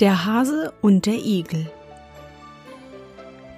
Der 0.00 0.24
Hase 0.24 0.72
und 0.80 1.04
der 1.04 1.18
Igel. 1.18 1.70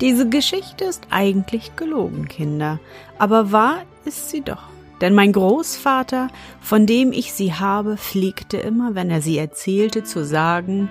Diese 0.00 0.28
Geschichte 0.28 0.84
ist 0.84 1.06
eigentlich 1.10 1.76
gelogen, 1.76 2.26
Kinder, 2.26 2.80
aber 3.16 3.52
wahr 3.52 3.82
ist 4.04 4.30
sie 4.30 4.40
doch. 4.40 4.64
Denn 5.00 5.14
mein 5.14 5.32
Großvater, 5.32 6.30
von 6.60 6.84
dem 6.84 7.12
ich 7.12 7.32
sie 7.32 7.54
habe, 7.54 7.96
pflegte 7.96 8.56
immer, 8.56 8.96
wenn 8.96 9.08
er 9.08 9.22
sie 9.22 9.38
erzählte, 9.38 10.02
zu 10.02 10.24
sagen, 10.24 10.88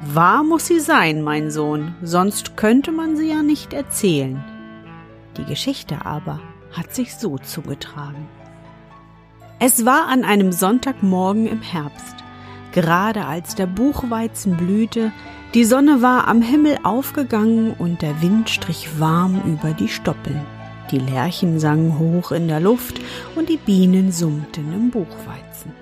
Wahr 0.00 0.42
muss 0.42 0.68
sie 0.68 0.80
sein, 0.80 1.22
mein 1.22 1.50
Sohn, 1.50 1.94
sonst 2.02 2.56
könnte 2.56 2.90
man 2.90 3.14
sie 3.14 3.28
ja 3.28 3.42
nicht 3.42 3.74
erzählen. 3.74 4.42
Die 5.36 5.44
Geschichte 5.44 6.06
aber 6.06 6.40
hat 6.72 6.94
sich 6.94 7.14
so 7.14 7.36
zugetragen. 7.36 8.26
Es 9.58 9.84
war 9.84 10.06
an 10.08 10.24
einem 10.24 10.50
Sonntagmorgen 10.50 11.46
im 11.46 11.60
Herbst 11.60 12.14
gerade 12.72 13.24
als 13.24 13.54
der 13.54 13.66
Buchweizen 13.66 14.56
blühte, 14.56 15.12
die 15.54 15.64
Sonne 15.64 16.02
war 16.02 16.28
am 16.28 16.42
Himmel 16.42 16.78
aufgegangen 16.82 17.72
und 17.78 18.02
der 18.02 18.20
Wind 18.20 18.50
strich 18.50 19.00
warm 19.00 19.40
über 19.46 19.72
die 19.72 19.88
Stoppeln. 19.88 20.40
Die 20.90 20.98
Lerchen 20.98 21.58
sangen 21.58 21.98
hoch 21.98 22.32
in 22.32 22.48
der 22.48 22.60
Luft 22.60 23.00
und 23.34 23.48
die 23.48 23.56
Bienen 23.56 24.12
summten 24.12 24.72
im 24.72 24.90
Buchweizen. 24.90 25.72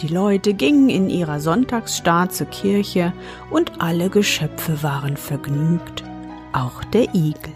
Die 0.00 0.08
Leute 0.08 0.54
gingen 0.54 0.88
in 0.88 1.08
ihrer 1.08 1.38
Sonntagsstaat 1.38 2.34
zur 2.34 2.48
Kirche 2.48 3.12
und 3.50 3.80
alle 3.80 4.10
Geschöpfe 4.10 4.82
waren 4.82 5.16
vergnügt, 5.16 6.02
auch 6.52 6.82
der 6.84 7.14
Igel. 7.14 7.52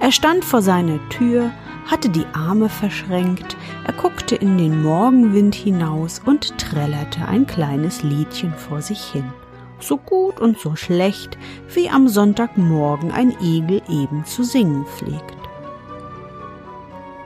Er 0.00 0.12
stand 0.12 0.44
vor 0.44 0.62
seiner 0.62 0.98
Tür 1.08 1.50
hatte 1.86 2.08
die 2.08 2.26
Arme 2.32 2.68
verschränkt, 2.68 3.56
er 3.86 3.92
guckte 3.92 4.34
in 4.36 4.58
den 4.58 4.82
Morgenwind 4.82 5.54
hinaus 5.54 6.20
und 6.24 6.56
trällerte 6.58 7.26
ein 7.26 7.46
kleines 7.46 8.02
Liedchen 8.02 8.52
vor 8.54 8.80
sich 8.80 9.02
hin, 9.04 9.32
so 9.80 9.96
gut 9.96 10.40
und 10.40 10.58
so 10.58 10.76
schlecht, 10.76 11.36
wie 11.74 11.90
am 11.90 12.08
Sonntagmorgen 12.08 13.12
ein 13.12 13.34
Igel 13.40 13.82
eben 13.88 14.24
zu 14.24 14.42
singen 14.42 14.86
pflegt. 14.86 15.36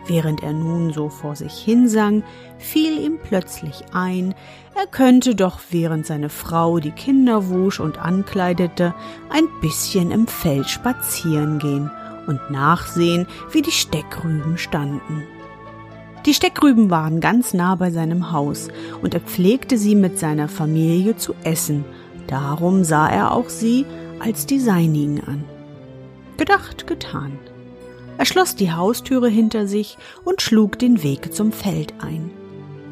Während 0.07 0.43
er 0.43 0.55
nun 0.55 0.93
so 0.93 1.11
vor 1.11 1.37
sich 1.37 1.53
hinsang, 1.53 2.25
fiel 2.59 2.99
ihm 2.99 3.19
plötzlich 3.23 3.85
ein, 3.93 4.35
er 4.75 4.87
könnte 4.87 5.35
doch, 5.35 5.61
während 5.71 6.07
seine 6.07 6.31
Frau 6.31 6.79
die 6.79 6.93
Kinder 6.93 7.49
wusch 7.51 7.79
und 7.79 7.99
ankleidete, 7.99 8.95
ein 9.29 9.45
bisschen 9.61 10.11
im 10.11 10.27
Feld 10.27 10.69
spazieren 10.69 11.59
gehen 11.59 11.91
und 12.29 12.51
nachsehen, 12.51 13.27
wie 13.51 13.63
die 13.63 13.73
Steckrüben 13.73 14.59
standen. 14.59 15.25
Die 16.27 16.35
Steckrüben 16.35 16.91
waren 16.91 17.21
ganz 17.21 17.55
nah 17.55 17.75
bei 17.75 17.91
seinem 17.91 18.33
Haus, 18.33 18.69
und 19.03 19.15
er 19.15 19.21
pflegte 19.21 19.79
sie 19.79 19.95
mit 19.95 20.19
seiner 20.19 20.49
Familie 20.49 21.17
zu 21.17 21.35
essen, 21.43 21.85
darum 22.27 22.85
sah 22.85 23.09
er 23.09 23.33
auch 23.33 23.49
sie 23.49 23.87
als 24.21 24.47
die 24.47 24.61
seinigen 24.61 25.23
an. 25.25 25.45
Gedacht, 26.37 26.87
getan. 26.87 27.39
Er 28.19 28.25
schloss 28.25 28.57
die 28.57 28.73
Haustüre 28.73 29.29
hinter 29.29 29.67
sich 29.67 29.97
und 30.25 30.43
schlug 30.43 30.79
den 30.79 31.03
Weg 31.03 31.33
zum 31.33 31.53
Feld 31.53 31.95
ein. 32.01 32.31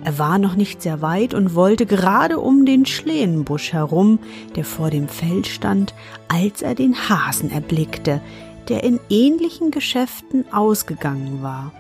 Er 0.05 0.21
war 0.21 0.39
noch 0.39 0.55
nicht 0.55 0.83
sehr 0.83 1.03
weit 1.03 1.35
und 1.35 1.57
wollte 1.57 1.85
gerade 1.85 2.39
um 2.39 2.65
den 2.65 2.87
Schlehenbusch 2.87 3.73
herum, 3.73 4.21
der 4.55 4.65
vor 4.65 4.89
dem 4.89 5.09
Feld 5.09 5.49
stand, 5.49 5.95
als 6.29 6.63
er 6.63 6.77
den 6.77 6.95
Hasen 6.95 7.51
erblickte, 7.51 8.21
der 8.69 8.85
in 8.85 9.01
ähnlichen 9.09 9.71
Geschäften 9.71 10.45
ausgegangen 10.53 11.43
war, 11.43 11.73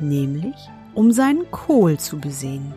nämlich 0.00 0.56
um 0.94 1.12
seinen 1.12 1.50
Kohl 1.50 1.98
zu 1.98 2.18
besehen. 2.18 2.72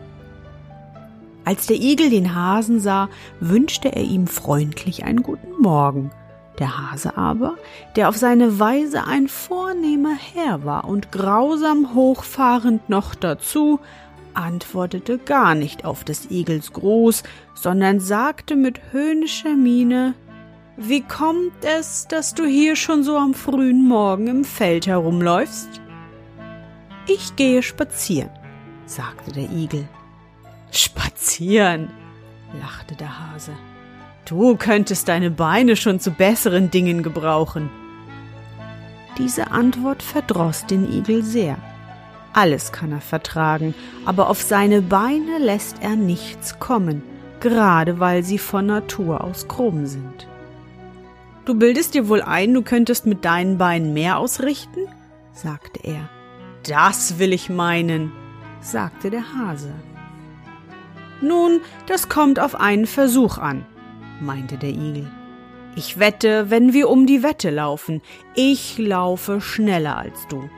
Als 1.44 1.68
der 1.68 1.78
Igel 1.78 2.10
den 2.10 2.34
Hasen 2.34 2.80
sah, 2.80 3.10
wünschte 3.40 3.96
er 3.96 4.04
ihm 4.04 4.26
freundlich 4.28 5.04
einen 5.04 5.22
guten 5.22 5.62
Morgen. 5.62 6.12
Der 6.58 6.92
Hase 6.92 7.18
aber, 7.18 7.56
der 7.96 8.10
auf 8.10 8.18
seine 8.18 8.60
Weise 8.60 9.06
ein 9.06 9.28
vornehmer 9.28 10.16
Herr 10.16 10.64
war 10.64 10.86
und 10.86 11.12
grausam 11.12 11.94
hochfahrend 11.94 12.90
noch 12.90 13.14
dazu, 13.14 13.80
antwortete 14.34 15.18
gar 15.18 15.54
nicht 15.54 15.86
auf 15.86 16.04
des 16.04 16.32
Igels 16.32 16.74
Gruß, 16.74 17.24
sondern 17.54 18.00
sagte 18.00 18.56
mit 18.56 18.80
höhnischer 18.92 19.56
Miene 19.56 20.14
wie 20.78 21.02
kommt 21.02 21.64
es, 21.64 22.06
dass 22.08 22.34
du 22.34 22.46
hier 22.46 22.76
schon 22.76 23.04
so 23.04 23.18
am 23.18 23.34
frühen 23.34 23.88
Morgen 23.88 24.28
im 24.28 24.44
Feld 24.44 24.88
herumläufst? 24.88 25.82
Ich 27.08 27.36
gehe 27.38 27.64
spazieren, 27.64 28.30
sagte 28.86 29.32
der 29.32 29.50
Igel. 29.50 29.88
Spazieren, 30.72 31.90
lachte 32.60 32.96
der 32.96 33.32
Hase. 33.32 33.54
Du 34.26 34.58
könntest 34.58 35.08
deine 35.08 35.32
Beine 35.32 35.78
schon 35.78 36.02
zu 36.02 36.12
besseren 36.12 36.72
Dingen 36.72 37.04
gebrauchen. 37.04 37.70
Diese 39.18 39.52
Antwort 39.52 40.04
verdroß 40.04 40.66
den 40.66 40.92
Igel 40.92 41.24
sehr. 41.24 41.58
Alles 42.34 42.74
kann 42.74 42.92
er 42.92 43.00
vertragen, 43.00 43.74
aber 44.04 44.30
auf 44.30 44.42
seine 44.42 44.82
Beine 44.82 45.38
lässt 45.40 45.82
er 45.82 45.96
nichts 45.96 46.60
kommen, 46.60 47.02
gerade 47.40 48.02
weil 48.02 48.24
sie 48.24 48.40
von 48.40 48.66
Natur 48.66 49.24
aus 49.24 49.48
krumm 49.48 49.86
sind. 49.86 50.28
Du 51.46 51.54
bildest 51.54 51.94
dir 51.94 52.10
wohl 52.10 52.24
ein, 52.24 52.54
du 52.54 52.64
könntest 52.64 53.06
mit 53.06 53.24
deinen 53.24 53.58
Beinen 53.58 53.94
mehr 53.94 54.18
ausrichten? 54.18 54.88
sagte 55.32 55.80
er. 55.84 56.10
Das 56.68 57.20
will 57.20 57.34
ich 57.34 57.50
meinen, 57.50 58.12
sagte 58.62 59.12
der 59.12 59.36
Hase. 59.36 59.72
Nun, 61.22 61.62
das 61.86 62.10
kommt 62.10 62.40
auf 62.40 62.56
einen 62.56 62.88
Versuch 62.88 63.38
an, 63.38 63.64
meinte 64.20 64.58
der 64.58 64.72
Igel. 64.72 65.10
Ich 65.76 66.00
wette, 66.00 66.50
wenn 66.50 66.74
wir 66.74 66.90
um 66.90 67.06
die 67.06 67.22
Wette 67.22 67.52
laufen, 67.52 68.02
ich 68.34 68.80
laufe 68.80 69.40
schneller 69.40 69.98
als 69.98 70.28
du. 70.28 70.50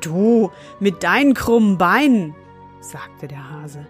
Du, 0.00 0.50
mit 0.78 1.02
deinen 1.02 1.34
krummen 1.34 1.76
Beinen, 1.76 2.34
sagte 2.80 3.28
der 3.28 3.50
Hase. 3.50 3.86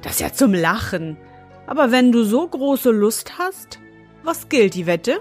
Das 0.00 0.12
ist 0.12 0.20
ja 0.20 0.32
zum 0.32 0.54
Lachen. 0.54 1.18
Aber 1.66 1.92
wenn 1.92 2.10
du 2.10 2.24
so 2.24 2.48
große 2.48 2.90
Lust 2.90 3.38
hast, 3.38 3.81
was 4.24 4.48
gilt 4.48 4.74
die 4.74 4.86
Wette? 4.86 5.20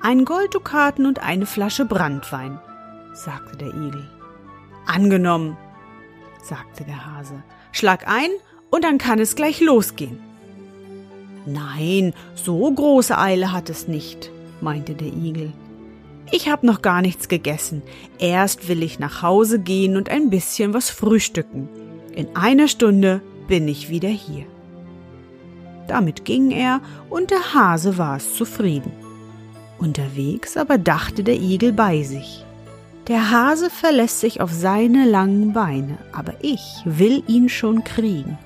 Ein 0.00 0.24
Golddukaten 0.24 1.06
und 1.06 1.20
eine 1.20 1.46
Flasche 1.46 1.84
Brandwein, 1.84 2.58
sagte 3.14 3.56
der 3.56 3.68
Igel. 3.68 4.08
Angenommen, 4.86 5.56
sagte 6.42 6.84
der 6.84 7.06
Hase. 7.06 7.42
Schlag 7.72 8.06
ein 8.06 8.30
und 8.70 8.84
dann 8.84 8.98
kann 8.98 9.18
es 9.18 9.34
gleich 9.34 9.60
losgehen. 9.60 10.18
Nein, 11.46 12.14
so 12.34 12.70
große 12.70 13.16
Eile 13.16 13.52
hat 13.52 13.70
es 13.70 13.88
nicht, 13.88 14.30
meinte 14.60 14.94
der 14.94 15.08
Igel. 15.08 15.52
Ich 16.30 16.48
hab 16.48 16.62
noch 16.62 16.82
gar 16.82 17.02
nichts 17.02 17.28
gegessen. 17.28 17.82
Erst 18.18 18.68
will 18.68 18.82
ich 18.82 18.98
nach 18.98 19.22
Hause 19.22 19.58
gehen 19.58 19.96
und 19.96 20.10
ein 20.10 20.30
bisschen 20.30 20.74
was 20.74 20.90
frühstücken. 20.90 21.68
In 22.14 22.34
einer 22.34 22.68
Stunde 22.68 23.20
bin 23.46 23.68
ich 23.68 23.88
wieder 23.88 24.08
hier. 24.08 24.46
Damit 25.86 26.24
ging 26.24 26.50
er, 26.50 26.80
und 27.10 27.30
der 27.30 27.54
Hase 27.54 27.98
war 27.98 28.16
es 28.16 28.34
zufrieden. 28.34 28.92
Unterwegs 29.78 30.56
aber 30.56 30.78
dachte 30.78 31.24
der 31.24 31.36
Igel 31.36 31.72
bei 31.72 32.02
sich. 32.02 32.44
Der 33.08 33.30
Hase 33.30 33.68
verlässt 33.68 34.20
sich 34.20 34.40
auf 34.40 34.50
seine 34.50 35.04
langen 35.04 35.52
Beine, 35.52 35.98
aber 36.12 36.32
ich 36.40 36.62
will 36.84 37.22
ihn 37.26 37.50
schon 37.50 37.84
kriegen. 37.84 38.38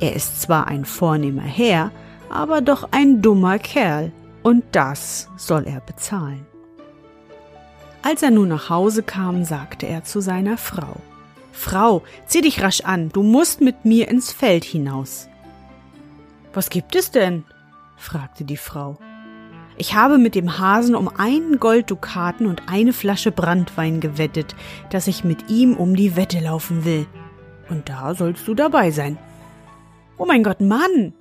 Er 0.00 0.16
ist 0.16 0.40
zwar 0.40 0.66
ein 0.66 0.84
vornehmer 0.84 1.42
Herr, 1.42 1.90
aber 2.30 2.62
doch 2.62 2.88
ein 2.90 3.20
dummer 3.20 3.58
Kerl, 3.58 4.12
und 4.42 4.64
das 4.72 5.28
soll 5.36 5.64
er 5.66 5.80
bezahlen. 5.80 6.46
Als 8.00 8.22
er 8.22 8.30
nun 8.30 8.48
nach 8.48 8.70
Hause 8.70 9.02
kam, 9.02 9.44
sagte 9.44 9.86
er 9.86 10.04
zu 10.04 10.20
seiner 10.20 10.56
Frau 10.56 10.96
Frau, 11.52 12.02
zieh 12.26 12.40
dich 12.40 12.62
rasch 12.62 12.80
an, 12.80 13.10
du 13.10 13.22
musst 13.22 13.60
mit 13.60 13.84
mir 13.84 14.08
ins 14.08 14.32
Feld 14.32 14.64
hinaus. 14.64 15.28
Was 16.52 16.70
gibt 16.70 16.94
es 16.94 17.10
denn? 17.10 17.44
fragte 17.96 18.44
die 18.44 18.56
Frau. 18.56 18.98
Ich 19.78 19.94
habe 19.94 20.18
mit 20.18 20.34
dem 20.34 20.58
Hasen 20.58 20.94
um 20.94 21.08
einen 21.08 21.58
Golddukaten 21.58 22.46
und 22.46 22.68
eine 22.68 22.92
Flasche 22.92 23.32
Brandwein 23.32 24.00
gewettet, 24.00 24.54
dass 24.90 25.06
ich 25.06 25.24
mit 25.24 25.50
ihm 25.50 25.76
um 25.76 25.96
die 25.96 26.14
Wette 26.14 26.40
laufen 26.40 26.84
will. 26.84 27.06
Und 27.70 27.88
da 27.88 28.14
sollst 28.14 28.46
du 28.46 28.54
dabei 28.54 28.90
sein. 28.90 29.18
Oh 30.18 30.26
mein 30.26 30.42
Gott, 30.42 30.60
Mann! 30.60 31.14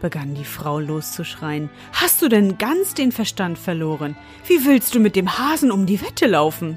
begann 0.00 0.34
die 0.34 0.44
Frau 0.44 0.78
loszuschreien. 0.78 1.70
Hast 1.92 2.20
du 2.20 2.28
denn 2.28 2.58
ganz 2.58 2.94
den 2.94 3.12
Verstand 3.12 3.58
verloren? 3.58 4.16
Wie 4.46 4.66
willst 4.66 4.94
du 4.94 5.00
mit 5.00 5.16
dem 5.16 5.38
Hasen 5.38 5.70
um 5.70 5.86
die 5.86 6.02
Wette 6.02 6.26
laufen? 6.26 6.76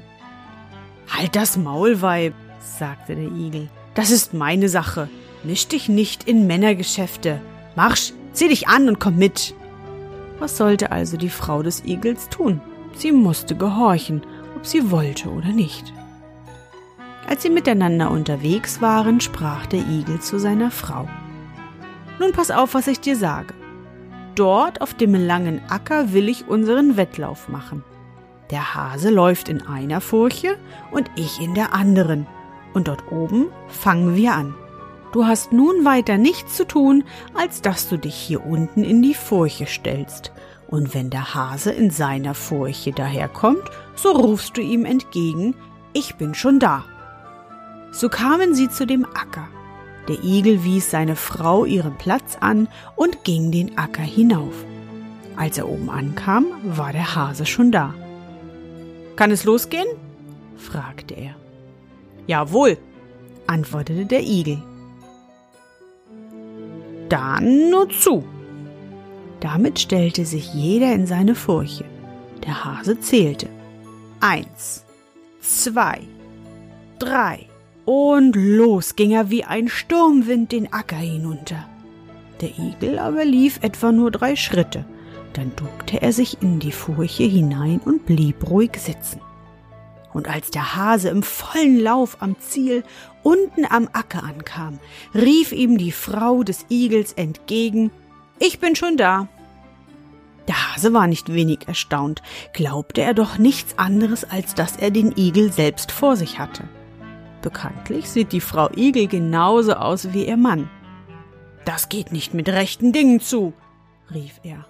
Halt 1.08 1.36
das 1.36 1.56
Maul, 1.56 2.00
Weib, 2.00 2.34
sagte 2.60 3.16
der 3.16 3.30
Igel. 3.30 3.68
Das 3.94 4.10
ist 4.10 4.32
meine 4.32 4.68
Sache. 4.68 5.08
Misch 5.42 5.68
dich 5.68 5.88
nicht 5.88 6.24
in 6.24 6.46
Männergeschäfte. 6.46 7.40
Marsch, 7.80 8.12
zieh 8.34 8.48
dich 8.48 8.68
an 8.68 8.90
und 8.90 9.00
komm 9.00 9.16
mit. 9.16 9.54
Was 10.38 10.58
sollte 10.58 10.92
also 10.92 11.16
die 11.16 11.30
Frau 11.30 11.62
des 11.62 11.82
Igels 11.82 12.28
tun? 12.28 12.60
Sie 12.94 13.10
musste 13.10 13.56
gehorchen, 13.56 14.20
ob 14.54 14.66
sie 14.66 14.90
wollte 14.90 15.30
oder 15.30 15.48
nicht. 15.48 15.94
Als 17.26 17.42
sie 17.42 17.48
miteinander 17.48 18.10
unterwegs 18.10 18.82
waren, 18.82 19.22
sprach 19.22 19.64
der 19.64 19.80
Igel 19.80 20.20
zu 20.20 20.38
seiner 20.38 20.70
Frau. 20.70 21.08
Nun 22.18 22.32
pass 22.32 22.50
auf, 22.50 22.74
was 22.74 22.86
ich 22.86 23.00
dir 23.00 23.16
sage. 23.16 23.54
Dort 24.34 24.82
auf 24.82 24.92
dem 24.92 25.14
langen 25.14 25.62
Acker 25.70 26.12
will 26.12 26.28
ich 26.28 26.48
unseren 26.48 26.98
Wettlauf 26.98 27.48
machen. 27.48 27.82
Der 28.50 28.74
Hase 28.74 29.08
läuft 29.08 29.48
in 29.48 29.62
einer 29.62 30.02
Furche 30.02 30.58
und 30.90 31.10
ich 31.16 31.40
in 31.40 31.54
der 31.54 31.72
anderen. 31.72 32.26
Und 32.74 32.88
dort 32.88 33.10
oben 33.10 33.46
fangen 33.68 34.16
wir 34.16 34.34
an. 34.34 34.54
Du 35.12 35.26
hast 35.26 35.52
nun 35.52 35.84
weiter 35.84 36.18
nichts 36.18 36.56
zu 36.56 36.66
tun, 36.66 37.04
als 37.34 37.62
dass 37.62 37.88
du 37.88 37.96
dich 37.96 38.14
hier 38.14 38.46
unten 38.46 38.84
in 38.84 39.02
die 39.02 39.14
Furche 39.14 39.66
stellst. 39.66 40.32
Und 40.68 40.94
wenn 40.94 41.10
der 41.10 41.34
Hase 41.34 41.72
in 41.72 41.90
seiner 41.90 42.34
Furche 42.34 42.92
daherkommt, 42.92 43.64
so 43.96 44.12
rufst 44.12 44.56
du 44.56 44.60
ihm 44.60 44.84
entgegen, 44.84 45.56
ich 45.92 46.14
bin 46.14 46.34
schon 46.34 46.60
da. 46.60 46.84
So 47.90 48.08
kamen 48.08 48.54
sie 48.54 48.68
zu 48.68 48.86
dem 48.86 49.04
Acker. 49.04 49.48
Der 50.06 50.22
Igel 50.22 50.62
wies 50.62 50.90
seine 50.90 51.16
Frau 51.16 51.64
ihren 51.64 51.98
Platz 51.98 52.38
an 52.40 52.68
und 52.94 53.24
ging 53.24 53.50
den 53.50 53.76
Acker 53.78 54.02
hinauf. 54.02 54.64
Als 55.36 55.58
er 55.58 55.68
oben 55.68 55.90
ankam, 55.90 56.46
war 56.62 56.92
der 56.92 57.16
Hase 57.16 57.46
schon 57.46 57.72
da. 57.72 57.94
Kann 59.16 59.32
es 59.32 59.44
losgehen? 59.44 59.88
fragte 60.56 61.14
er. 61.14 61.34
Jawohl, 62.26 62.78
antwortete 63.48 64.06
der 64.06 64.22
Igel. 64.22 64.62
Dann 67.10 67.70
nur 67.70 67.90
zu. 67.90 68.24
Damit 69.40 69.80
stellte 69.80 70.24
sich 70.24 70.54
jeder 70.54 70.92
in 70.94 71.06
seine 71.06 71.34
Furche. 71.34 71.84
Der 72.46 72.64
Hase 72.64 73.00
zählte. 73.00 73.48
Eins, 74.20 74.84
zwei, 75.40 76.00
drei. 77.00 77.46
Und 77.84 78.36
los 78.36 78.94
ging 78.94 79.10
er 79.10 79.28
wie 79.28 79.44
ein 79.44 79.68
Sturmwind 79.68 80.52
den 80.52 80.72
Acker 80.72 80.96
hinunter. 80.96 81.66
Der 82.40 82.50
Igel 82.56 82.98
aber 82.98 83.24
lief 83.24 83.58
etwa 83.62 83.90
nur 83.90 84.12
drei 84.12 84.36
Schritte. 84.36 84.84
Dann 85.32 85.50
duckte 85.56 86.00
er 86.00 86.12
sich 86.12 86.40
in 86.42 86.60
die 86.60 86.72
Furche 86.72 87.24
hinein 87.24 87.80
und 87.84 88.06
blieb 88.06 88.48
ruhig 88.48 88.76
sitzen. 88.76 89.20
Und 90.12 90.28
als 90.28 90.50
der 90.50 90.74
Hase 90.76 91.08
im 91.08 91.22
vollen 91.22 91.78
Lauf 91.78 92.16
am 92.20 92.38
Ziel 92.40 92.82
unten 93.22 93.64
am 93.64 93.88
Acker 93.92 94.24
ankam, 94.24 94.80
rief 95.14 95.52
ihm 95.52 95.78
die 95.78 95.92
Frau 95.92 96.42
des 96.42 96.66
Igels 96.68 97.12
entgegen 97.12 97.90
Ich 98.38 98.58
bin 98.58 98.74
schon 98.74 98.96
da. 98.96 99.28
Der 100.48 100.74
Hase 100.74 100.92
war 100.92 101.06
nicht 101.06 101.32
wenig 101.32 101.68
erstaunt, 101.68 102.22
glaubte 102.52 103.02
er 103.02 103.14
doch 103.14 103.38
nichts 103.38 103.78
anderes, 103.78 104.24
als 104.24 104.54
dass 104.54 104.76
er 104.76 104.90
den 104.90 105.16
Igel 105.16 105.52
selbst 105.52 105.92
vor 105.92 106.16
sich 106.16 106.40
hatte. 106.40 106.64
Bekanntlich 107.40 108.10
sieht 108.10 108.32
die 108.32 108.40
Frau 108.40 108.68
Igel 108.74 109.06
genauso 109.06 109.74
aus 109.74 110.12
wie 110.12 110.26
ihr 110.26 110.36
Mann. 110.36 110.68
Das 111.64 111.88
geht 111.88 112.10
nicht 112.10 112.34
mit 112.34 112.48
rechten 112.48 112.92
Dingen 112.92 113.20
zu, 113.20 113.52
rief 114.12 114.40
er. 114.42 114.66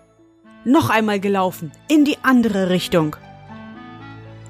Noch 0.64 0.90
einmal 0.90 1.18
gelaufen, 1.18 1.72
in 1.88 2.04
die 2.04 2.18
andere 2.22 2.68
Richtung 2.68 3.16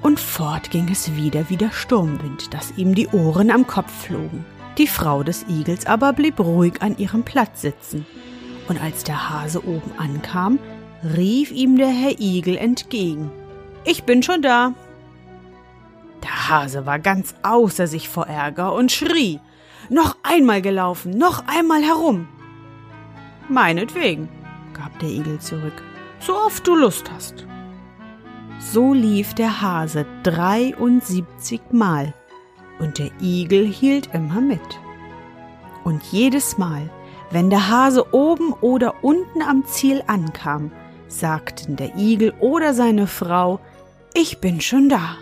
und 0.01 0.19
fort 0.19 0.71
ging 0.71 0.89
es 0.89 1.15
wieder 1.15 1.49
wie 1.49 1.57
der 1.57 1.71
Sturmwind, 1.71 2.53
dass 2.53 2.77
ihm 2.77 2.95
die 2.95 3.07
Ohren 3.09 3.51
am 3.51 3.67
Kopf 3.67 3.91
flogen. 4.05 4.45
Die 4.77 4.87
Frau 4.87 5.23
des 5.23 5.45
Igels 5.47 5.85
aber 5.85 6.13
blieb 6.13 6.39
ruhig 6.39 6.81
an 6.81 6.97
ihrem 6.97 7.23
Platz 7.23 7.61
sitzen. 7.61 8.05
Und 8.67 8.81
als 8.81 9.03
der 9.03 9.29
Hase 9.29 9.65
oben 9.65 9.91
ankam, 9.97 10.59
rief 11.03 11.51
ihm 11.51 11.77
der 11.77 11.89
Herr 11.89 12.19
Igel 12.19 12.57
entgegen. 12.57 13.31
Ich 13.83 14.03
bin 14.03 14.23
schon 14.23 14.41
da. 14.41 14.73
Der 16.23 16.49
Hase 16.49 16.85
war 16.85 16.99
ganz 16.99 17.35
außer 17.43 17.87
sich 17.87 18.07
vor 18.07 18.27
Ärger 18.27 18.73
und 18.73 18.91
schrie. 18.91 19.39
Noch 19.89 20.15
einmal 20.23 20.61
gelaufen, 20.61 21.17
noch 21.17 21.43
einmal 21.47 21.83
herum. 21.83 22.27
Meinetwegen, 23.49 24.29
gab 24.73 24.97
der 24.99 25.09
Igel 25.09 25.39
zurück, 25.39 25.83
so 26.19 26.35
oft 26.35 26.65
du 26.65 26.75
Lust 26.75 27.11
hast. 27.11 27.45
So 28.63 28.93
lief 28.93 29.33
der 29.33 29.61
Hase 29.61 30.05
73 30.21 31.61
Mal 31.71 32.13
und 32.79 32.99
der 32.99 33.09
Igel 33.19 33.65
hielt 33.65 34.13
immer 34.13 34.39
mit. 34.39 34.61
Und 35.83 36.03
jedes 36.03 36.59
Mal, 36.59 36.89
wenn 37.31 37.49
der 37.49 37.69
Hase 37.69 38.13
oben 38.13 38.53
oder 38.53 39.03
unten 39.03 39.41
am 39.41 39.65
Ziel 39.65 40.03
ankam, 40.05 40.71
sagten 41.07 41.75
der 41.75 41.97
Igel 41.97 42.33
oder 42.39 42.75
seine 42.75 43.07
Frau, 43.07 43.59
ich 44.13 44.39
bin 44.39 44.61
schon 44.61 44.89
da. 44.89 45.15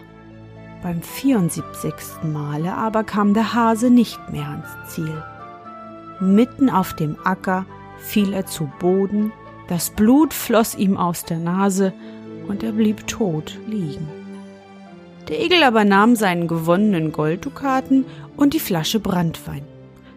Beim 0.84 1.02
74. 1.02 1.94
Male 2.24 2.76
aber 2.76 3.06
kam 3.06 3.34
der 3.34 3.54
Hase 3.54 3.90
nicht 3.90 4.20
mehr 4.32 4.50
ans 4.50 4.94
Ziel. 4.94 5.24
Mitten 6.20 6.70
auf 6.70 6.94
dem 6.94 7.16
Acker 7.24 7.66
fiel 8.00 8.34
er 8.34 8.46
zu 8.46 8.70
Boden, 8.80 9.32
das 9.70 9.92
Blut 9.92 10.34
floss 10.34 10.76
ihm 10.76 10.98
aus 10.98 11.24
der 11.24 11.38
Nase 11.38 11.94
und 12.50 12.64
er 12.64 12.74
blieb 12.74 13.08
tot 13.08 13.58
liegen. 13.68 14.08
Der 15.30 15.42
Igel 15.44 15.64
aber 15.64 15.86
nahm 15.86 16.16
seinen 16.16 16.48
gewonnenen 16.48 17.12
Golddukaten 17.12 18.06
und 18.36 18.54
die 18.54 18.60
Flasche 18.60 19.00
Brandwein, 19.00 19.64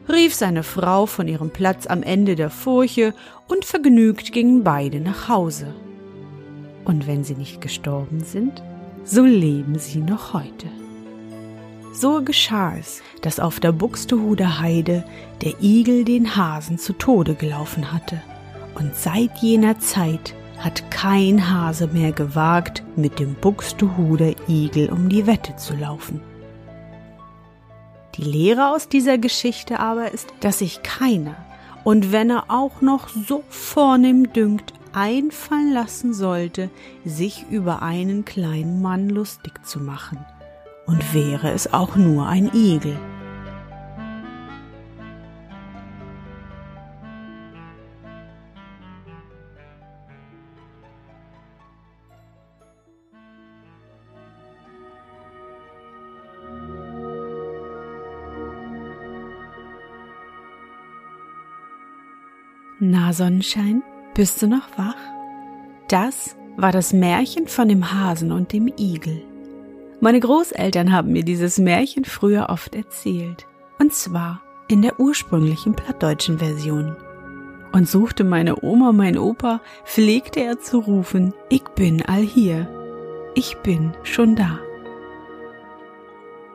rief 0.09 0.35
seine 0.35 0.63
Frau 0.63 1.07
von 1.07 1.29
ihrem 1.29 1.51
Platz 1.51 1.87
am 1.87 2.03
Ende 2.03 2.35
der 2.35 2.51
Furche 2.51 3.15
und 3.47 3.65
vergnügt 3.65 4.33
gingen 4.33 4.65
beide 4.65 5.01
nach 5.01 5.29
Hause. 5.29 5.75
Und 6.85 7.07
wenn 7.07 7.23
sie 7.23 7.35
nicht 7.35 7.61
gestorben 7.61 8.25
sind, 8.25 8.63
so 9.05 9.25
leben 9.25 9.79
sie 9.79 9.99
noch 9.99 10.33
heute. 10.33 10.67
So 11.93 12.23
geschah 12.23 12.75
es, 12.79 13.03
dass 13.21 13.39
auf 13.39 13.61
der 13.61 13.73
Buxtehuder 13.73 14.61
Heide 14.61 15.05
der 15.43 15.63
Igel 15.63 16.05
den 16.05 16.37
Hasen 16.37 16.79
zu 16.79 16.95
Tode 16.95 17.35
gelaufen 17.35 17.93
hatte. 17.93 18.23
Und 18.75 18.97
seit 18.97 19.37
jener 19.39 19.79
Zeit 19.79 20.35
hat 20.63 20.91
kein 20.91 21.51
Hase 21.51 21.89
mehr 21.89 22.13
gewagt, 22.13 22.83
mit 22.97 23.19
dem 23.19 23.35
Buxtehuder 23.35 24.35
Igel 24.49 24.91
um 24.91 25.09
die 25.09 25.27
Wette 25.27 25.57
zu 25.57 25.75
laufen. 25.75 26.21
Die 28.15 28.25
Lehre 28.25 28.71
aus 28.71 28.89
dieser 28.89 29.19
Geschichte 29.19 29.81
aber 29.81 30.13
ist, 30.13 30.33
dass 30.41 30.59
sich 30.59 30.83
keiner, 30.83 31.35
und 31.83 32.13
wenn 32.13 32.31
er 32.31 32.45
auch 32.49 32.81
noch 32.81 33.09
so 33.09 33.43
vornehm 33.49 34.33
dünkt, 34.33 34.73
einfallen 34.93 35.73
lassen 35.73 36.15
sollte, 36.15 36.71
sich 37.05 37.47
über 37.51 37.83
einen 37.83 38.25
kleinen 38.25 38.83
Mann 38.83 39.09
lustig 39.09 39.65
zu 39.67 39.81
machen. 39.81 40.25
Und 40.87 41.15
wäre 41.15 41.51
es 41.51 41.73
auch 41.73 41.97
nur 41.97 42.27
ein 42.27 42.51
Igel. 42.55 42.97
Na 62.81 63.13
Sonnenschein, 63.13 63.83
bist 64.15 64.43
du 64.43 64.47
noch 64.47 64.67
wach? 64.77 64.97
Das 65.89 66.37
war 66.57 66.73
das 66.73 66.93
Märchen 66.93 67.47
von 67.47 67.69
dem 67.69 67.93
Hasen 67.93 68.33
und 68.33 68.53
dem 68.53 68.69
Igel. 68.77 69.23
Meine 70.01 70.21
Großeltern 70.21 70.93
haben 70.93 71.13
mir 71.13 71.23
dieses 71.23 71.59
Märchen 71.59 72.05
früher 72.05 72.49
oft 72.49 72.75
erzählt, 72.75 73.47
und 73.79 73.93
zwar 73.93 74.43
in 74.69 74.83
der 74.83 74.99
ursprünglichen 74.99 75.75
plattdeutschen 75.75 76.39
Version. 76.39 76.97
Und 77.73 77.89
suchte 77.89 78.25
meine 78.25 78.63
Oma, 78.63 78.93
mein 78.93 79.17
Opa, 79.17 79.61
pflegte 79.85 80.41
er 80.41 80.59
zu 80.59 80.79
rufen, 80.79 81.33
ich 81.49 81.65
bin 81.77 82.03
all 82.03 82.23
hier, 82.23 82.69
ich 83.35 83.57
bin 83.59 83.93
schon 84.03 84.37
da. 84.37 84.59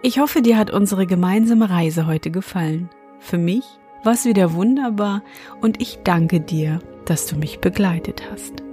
Ich 0.03 0.19
hoffe, 0.19 0.41
dir 0.41 0.57
hat 0.57 0.71
unsere 0.71 1.07
gemeinsame 1.07 1.69
Reise 1.69 2.05
heute 2.05 2.29
gefallen. 2.29 2.89
Für 3.19 3.37
mich 3.37 3.63
war 4.03 4.13
es 4.13 4.25
wieder 4.25 4.53
wunderbar 4.53 5.23
und 5.61 5.81
ich 5.81 5.99
danke 6.03 6.39
dir, 6.39 6.79
dass 7.05 7.25
du 7.25 7.35
mich 7.35 7.59
begleitet 7.59 8.23
hast. 8.31 8.63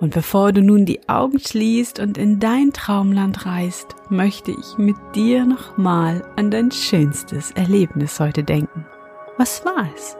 Und 0.00 0.12
bevor 0.12 0.52
du 0.52 0.60
nun 0.60 0.84
die 0.84 1.08
Augen 1.08 1.38
schließt 1.38 1.98
und 1.98 2.18
in 2.18 2.40
dein 2.40 2.72
Traumland 2.72 3.46
reist, 3.46 3.94
möchte 4.10 4.50
ich 4.50 4.76
mit 4.76 4.96
dir 5.14 5.46
nochmal 5.46 6.24
an 6.36 6.50
dein 6.50 6.70
schönstes 6.70 7.52
Erlebnis 7.52 8.20
heute 8.20 8.44
denken. 8.44 8.84
Was 9.38 9.64
war 9.64 9.88
es? 9.94 10.16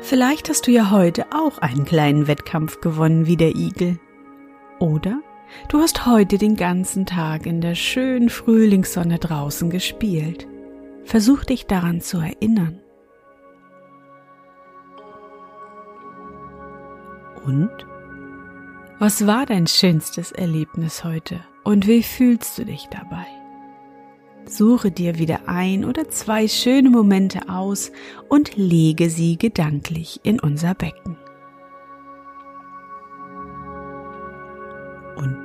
Vielleicht 0.00 0.48
hast 0.48 0.66
du 0.66 0.70
ja 0.70 0.90
heute 0.90 1.26
auch 1.32 1.58
einen 1.58 1.84
kleinen 1.84 2.26
Wettkampf 2.26 2.80
gewonnen 2.80 3.26
wie 3.26 3.36
der 3.36 3.54
Igel. 3.54 3.98
Oder 4.78 5.20
du 5.68 5.78
hast 5.78 6.06
heute 6.06 6.38
den 6.38 6.56
ganzen 6.56 7.06
Tag 7.06 7.46
in 7.46 7.60
der 7.60 7.74
schönen 7.74 8.28
Frühlingssonne 8.28 9.18
draußen 9.18 9.70
gespielt. 9.70 10.46
Versuch 11.04 11.44
dich 11.44 11.66
daran 11.66 12.00
zu 12.00 12.18
erinnern. 12.18 12.80
Und? 17.44 17.70
Was 18.98 19.26
war 19.26 19.44
dein 19.44 19.66
schönstes 19.66 20.32
Erlebnis 20.32 21.04
heute 21.04 21.40
und 21.62 21.86
wie 21.86 22.02
fühlst 22.02 22.56
du 22.58 22.64
dich 22.64 22.88
dabei? 22.90 23.26
Suche 24.46 24.90
dir 24.90 25.18
wieder 25.18 25.48
ein 25.48 25.84
oder 25.84 26.08
zwei 26.08 26.48
schöne 26.48 26.90
Momente 26.90 27.48
aus 27.48 27.90
und 28.28 28.56
lege 28.56 29.10
sie 29.10 29.36
gedanklich 29.36 30.20
in 30.22 30.38
unser 30.38 30.74
Becken. 30.74 31.03